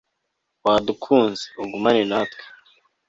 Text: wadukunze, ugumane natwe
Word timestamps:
wadukunze, 0.63 1.45
ugumane 1.63 2.01
natwe 2.11 2.43